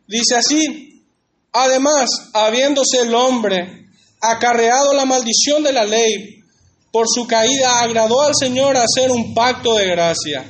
[0.08, 1.04] dice así,
[1.52, 3.85] además, habiéndose el hombre
[4.22, 6.44] acarreado la maldición de la ley,
[6.92, 10.50] por su caída agradó al Señor hacer un pacto de gracia,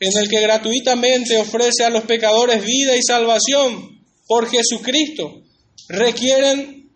[0.00, 5.42] en el que gratuitamente ofrece a los pecadores vida y salvación por Jesucristo,
[5.88, 6.90] requieren,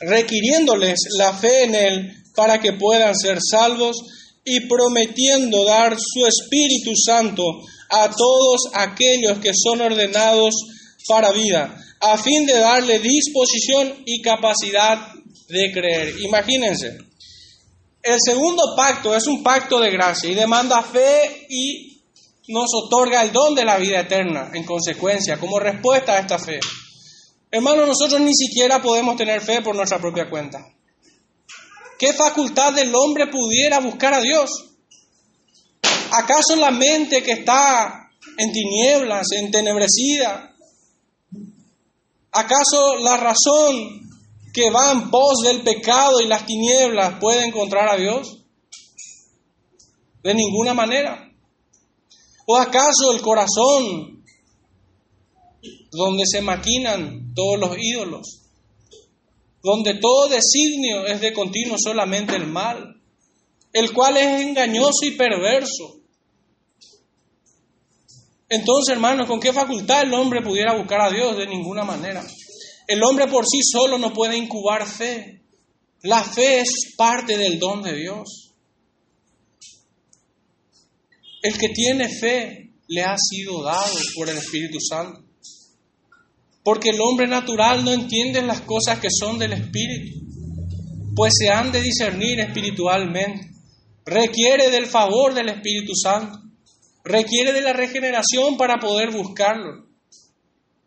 [0.00, 3.96] requiriéndoles la fe en Él para que puedan ser salvos
[4.44, 7.42] y prometiendo dar su Espíritu Santo
[7.90, 10.54] a todos aquellos que son ordenados
[11.08, 11.76] para vida,
[12.12, 15.12] a fin de darle disposición y capacidad
[15.48, 16.14] de creer.
[16.20, 16.98] Imagínense,
[18.02, 22.02] el segundo pacto es un pacto de gracia y demanda fe y
[22.48, 26.60] nos otorga el don de la vida eterna en consecuencia, como respuesta a esta fe.
[27.50, 30.66] Hermanos, nosotros ni siquiera podemos tener fe por nuestra propia cuenta.
[31.98, 34.50] ¿Qué facultad del hombre pudiera buscar a Dios?
[36.10, 40.53] ¿Acaso la mente que está en tinieblas, entenebrecida?
[42.36, 44.10] ¿Acaso la razón
[44.52, 48.38] que va en pos del pecado y las tinieblas puede encontrar a Dios?
[50.20, 51.30] De ninguna manera.
[52.46, 54.24] ¿O acaso el corazón
[55.92, 58.40] donde se maquinan todos los ídolos?
[59.62, 63.00] Donde todo designio es de continuo solamente el mal,
[63.72, 66.00] el cual es engañoso y perverso.
[68.48, 71.36] Entonces, hermanos, ¿con qué facultad el hombre pudiera buscar a Dios?
[71.36, 72.24] De ninguna manera.
[72.86, 75.42] El hombre por sí solo no puede incubar fe.
[76.02, 78.52] La fe es parte del don de Dios.
[81.42, 85.22] El que tiene fe le ha sido dado por el Espíritu Santo.
[86.62, 90.20] Porque el hombre natural no entiende las cosas que son del Espíritu,
[91.14, 93.50] pues se han de discernir espiritualmente.
[94.06, 96.43] Requiere del favor del Espíritu Santo.
[97.04, 99.86] Requiere de la regeneración para poder buscarlo.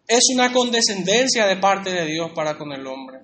[0.07, 3.19] Es una condescendencia de parte de Dios para con el hombre.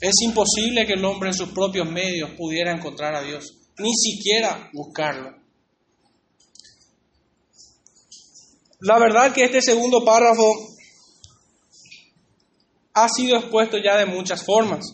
[0.00, 4.70] Es imposible que el hombre en sus propios medios pudiera encontrar a Dios, ni siquiera
[4.72, 5.34] buscarlo.
[8.80, 10.44] La verdad que este segundo párrafo
[12.92, 14.84] ha sido expuesto ya de muchas formas.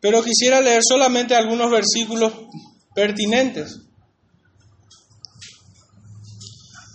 [0.00, 2.32] Pero quisiera leer solamente algunos versículos
[2.96, 3.76] pertinentes.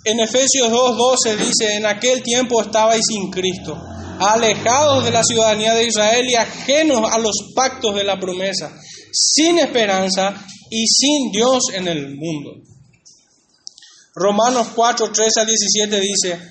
[0.04, 3.80] En Efesios 2.12 dice, en aquel tiempo estabais sin Cristo,
[4.20, 8.76] alejados de la ciudadanía de Israel y ajenos a los pactos de la promesa,
[9.14, 12.56] sin esperanza y sin Dios en el mundo.
[14.16, 16.42] Romanos 4, 13 a 17 dice,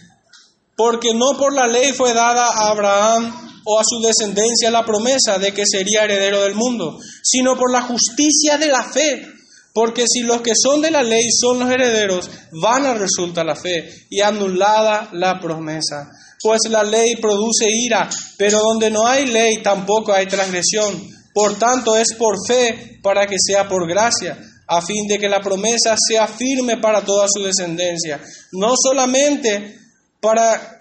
[0.77, 5.39] porque no por la ley fue dada a Abraham o a su descendencia la promesa
[5.39, 9.40] de que sería heredero del mundo, sino por la justicia de la fe.
[9.73, 13.89] Porque si los que son de la ley son los herederos, vana resulta la fe
[14.11, 16.11] y anulada la promesa.
[16.43, 21.09] Pues la ley produce ira, pero donde no hay ley tampoco hay transgresión.
[21.33, 25.41] Por tanto es por fe para que sea por gracia, a fin de que la
[25.41, 28.21] promesa sea firme para toda su descendencia,
[28.53, 29.79] no solamente
[30.21, 30.79] para,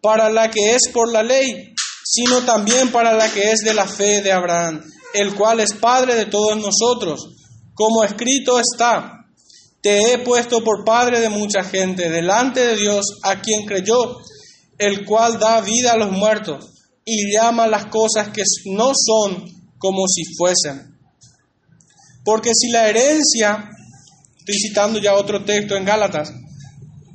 [0.00, 1.74] para la que es por la ley,
[2.04, 4.82] sino también para la que es de la fe de Abraham,
[5.14, 7.41] el cual es Padre de todos nosotros.
[7.74, 9.26] Como escrito está,
[9.80, 14.18] te he puesto por Padre de mucha gente, delante de Dios, a quien creyó,
[14.78, 16.72] el cual da vida a los muertos
[17.04, 19.44] y llama las cosas que no son
[19.78, 20.96] como si fuesen.
[22.24, 23.68] Porque si la herencia,
[24.38, 26.32] estoy citando ya otro texto en Gálatas,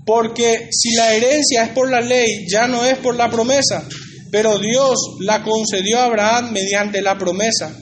[0.06, 3.88] porque si la herencia es por la ley, ya no es por la promesa,
[4.32, 7.74] pero Dios la concedió a Abraham mediante la promesa.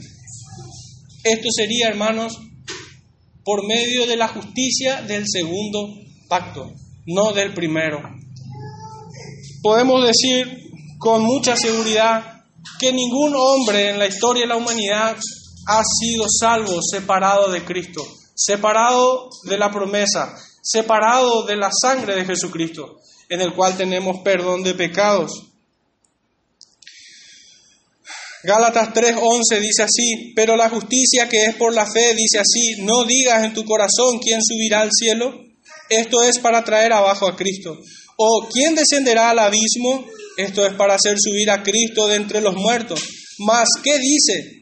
[1.24, 2.38] Esto sería, hermanos,
[3.46, 5.94] por medio de la justicia del segundo
[6.28, 6.74] pacto,
[7.06, 8.02] no del primero.
[9.62, 12.44] Podemos decir con mucha seguridad
[12.80, 15.16] que ningún hombre en la historia de la humanidad
[15.68, 22.26] ha sido salvo separado de Cristo, separado de la promesa, separado de la sangre de
[22.26, 22.98] Jesucristo,
[23.30, 25.52] en el cual tenemos perdón de pecados.
[28.46, 33.04] Gálatas 3:11 dice así, pero la justicia que es por la fe dice así, no
[33.04, 35.34] digas en tu corazón quién subirá al cielo,
[35.90, 37.76] esto es para traer abajo a Cristo,
[38.18, 40.06] o quién descenderá al abismo,
[40.38, 43.02] esto es para hacer subir a Cristo de entre los muertos.
[43.40, 44.62] Mas, ¿qué dice?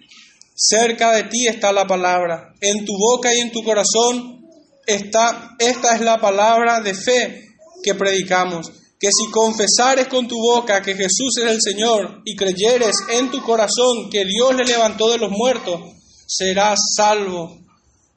[0.55, 4.45] Cerca de ti está la palabra, en tu boca y en tu corazón
[4.85, 7.43] está, esta es la palabra de fe
[7.83, 8.71] que predicamos
[9.03, 13.41] que si confesares con tu boca que Jesús es el Señor y creyeres en tu
[13.41, 15.81] corazón que Dios le levantó de los muertos,
[16.25, 17.59] serás salvo.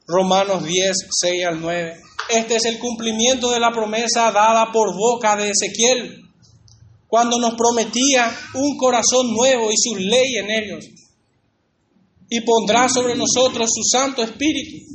[0.07, 1.93] Romanos 10, 6 al 9.
[2.29, 6.21] Este es el cumplimiento de la promesa dada por boca de Ezequiel,
[7.09, 10.85] cuando nos prometía un corazón nuevo y su ley en ellos,
[12.29, 14.87] y pondrá sobre nosotros su Santo Espíritu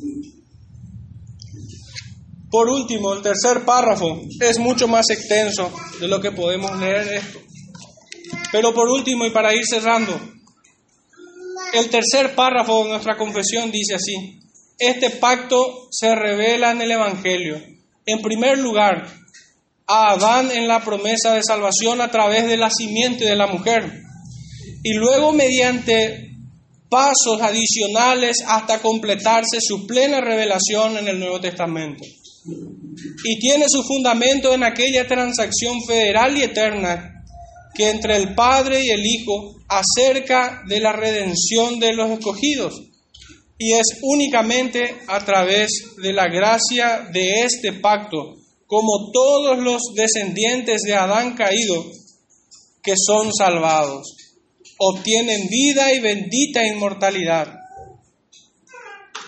[2.52, 7.40] por último, el tercer párrafo es mucho más extenso de lo que podemos leer esto.
[8.52, 10.12] Pero por último, y para ir cerrando,
[11.72, 14.38] el tercer párrafo de nuestra confesión dice así,
[14.78, 17.58] este pacto se revela en el Evangelio.
[18.04, 19.08] En primer lugar,
[19.86, 24.02] a Adán en la promesa de salvación a través de la simiente de la mujer.
[24.82, 26.36] Y luego mediante
[26.90, 32.04] pasos adicionales hasta completarse su plena revelación en el Nuevo Testamento
[32.44, 37.24] y tiene su fundamento en aquella transacción federal y eterna
[37.74, 42.82] que entre el Padre y el Hijo acerca de la redención de los escogidos.
[43.58, 45.70] Y es únicamente a través
[46.02, 48.34] de la gracia de este pacto,
[48.66, 51.84] como todos los descendientes de Adán caído,
[52.82, 54.16] que son salvados,
[54.78, 57.54] obtienen vida y bendita inmortalidad.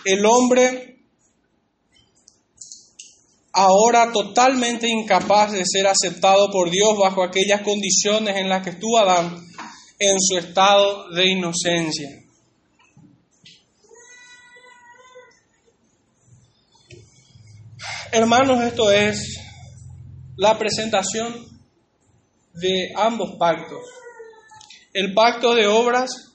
[0.03, 0.94] El hombre
[3.55, 8.99] ahora totalmente incapaz de ser aceptado por Dios bajo aquellas condiciones en las que estuvo
[8.99, 9.33] Adán
[9.97, 12.09] en su estado de inocencia.
[18.11, 19.39] Hermanos, esto es
[20.35, 21.33] la presentación
[22.53, 23.81] de ambos pactos,
[24.93, 26.33] el pacto de obras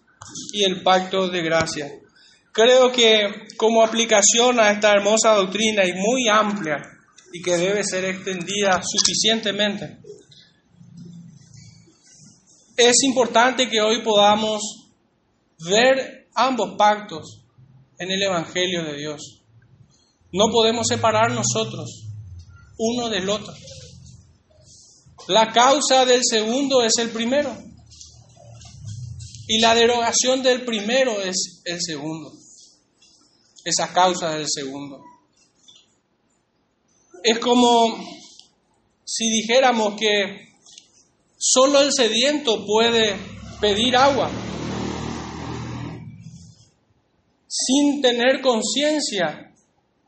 [0.55, 1.87] y el pacto de gracia.
[2.53, 6.90] Creo que como aplicación a esta hermosa doctrina y muy amplia,
[7.33, 9.99] y que debe ser extendida suficientemente.
[12.77, 14.63] Es importante que hoy podamos
[15.65, 17.43] ver ambos pactos
[17.99, 19.43] en el Evangelio de Dios.
[20.33, 22.07] No podemos separar nosotros
[22.79, 23.53] uno del otro.
[25.29, 27.57] La causa del segundo es el primero
[29.47, 32.33] y la derogación del primero es el segundo.
[33.65, 35.10] Esa causa del segundo.
[37.23, 37.99] Es como
[39.05, 40.49] si dijéramos que
[41.37, 43.17] solo el sediento puede
[43.61, 44.31] pedir agua
[47.47, 49.53] sin tener conciencia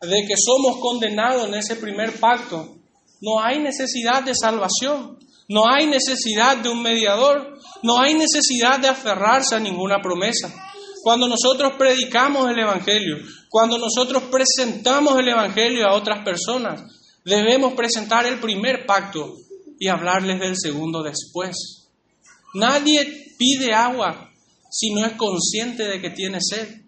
[0.00, 2.76] de que somos condenados en ese primer pacto.
[3.20, 8.88] No hay necesidad de salvación, no hay necesidad de un mediador, no hay necesidad de
[8.88, 10.52] aferrarse a ninguna promesa.
[11.02, 13.16] Cuando nosotros predicamos el Evangelio,
[13.50, 16.82] cuando nosotros presentamos el Evangelio a otras personas,
[17.24, 19.36] debemos presentar el primer pacto
[19.78, 21.88] y hablarles del segundo después.
[22.54, 24.30] Nadie pide agua
[24.70, 26.82] si no es consciente de que tiene sed.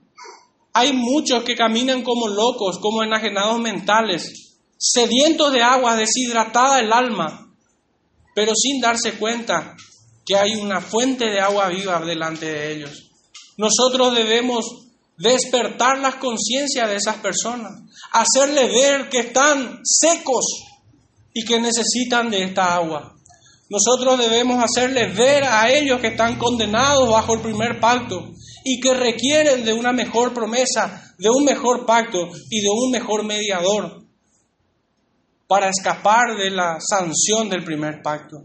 [0.73, 7.55] Hay muchos que caminan como locos, como enajenados mentales, sedientos de agua, deshidratada el alma,
[8.35, 9.77] pero sin darse cuenta
[10.27, 13.11] que hay una fuente de agua viva delante de ellos.
[13.57, 14.84] Nosotros debemos
[15.17, 17.73] despertar las conciencias de esas personas,
[18.13, 20.45] hacerle ver que están secos
[21.33, 23.15] y que necesitan de esta agua.
[23.69, 28.33] Nosotros debemos hacerles ver a ellos que están condenados bajo el primer pacto
[28.65, 33.25] y que requieren de una mejor promesa, de un mejor pacto y de un mejor
[33.25, 34.05] mediador
[35.47, 38.39] para escapar de la sanción del primer pacto.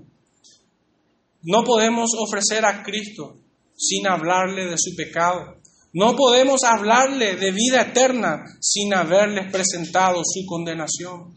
[1.41, 3.37] No podemos ofrecer a Cristo
[3.77, 5.58] sin hablarle de su pecado.
[5.93, 11.35] No podemos hablarle de vida eterna sin haberles presentado su condenación.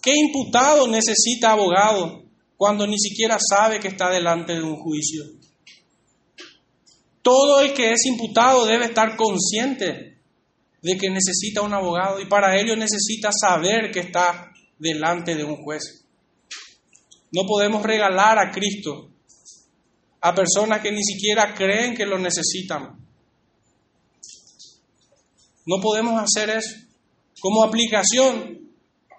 [0.00, 2.24] ¿Qué imputado necesita abogado
[2.56, 5.24] cuando ni siquiera sabe que está delante de un juicio?
[7.22, 10.18] Todo el que es imputado debe estar consciente
[10.82, 15.56] de que necesita un abogado y para ello necesita saber que está delante de un
[15.56, 16.04] juez.
[17.32, 19.13] No podemos regalar a Cristo
[20.24, 22.96] a personas que ni siquiera creen que lo necesitan.
[25.66, 26.76] No podemos hacer eso.
[27.38, 28.70] Como aplicación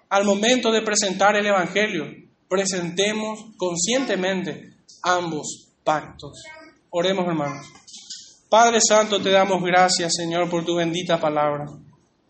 [0.08, 2.06] al momento de presentar el Evangelio,
[2.48, 6.42] presentemos conscientemente ambos pactos.
[6.90, 7.64] Oremos, hermanos.
[8.48, 11.66] Padre Santo, te damos gracias, Señor, por tu bendita palabra.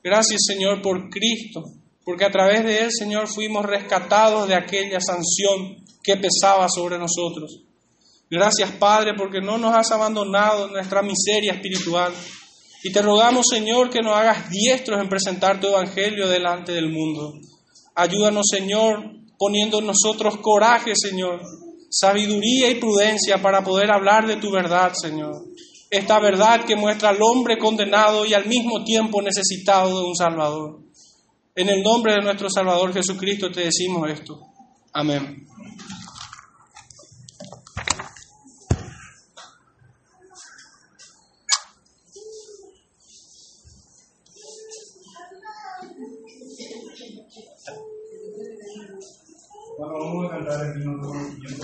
[0.04, 1.62] Gracias, Señor, por Cristo,
[2.04, 7.62] porque a través de Él, Señor, fuimos rescatados de aquella sanción que pesaba sobre nosotros.
[8.30, 12.12] Gracias, Padre, porque no nos has abandonado en nuestra miseria espiritual.
[12.82, 17.34] Y te rogamos, Señor, que nos hagas diestros en presentar tu Evangelio delante del mundo.
[17.94, 21.40] Ayúdanos, Señor, poniendo en nosotros coraje, Señor,
[21.90, 25.46] sabiduría y prudencia para poder hablar de tu verdad, Señor
[25.90, 30.80] esta verdad que muestra al hombre condenado y al mismo tiempo necesitado de un Salvador.
[31.54, 34.40] En el nombre de nuestro Salvador Jesucristo te decimos esto.
[34.92, 35.46] Amén.
[50.52, 51.55] hablar en un